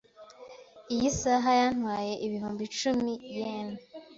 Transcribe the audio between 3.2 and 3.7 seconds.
yen.